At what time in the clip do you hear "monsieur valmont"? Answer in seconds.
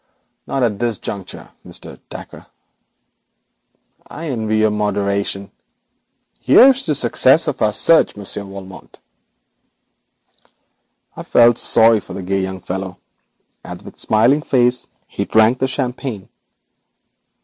8.15-8.97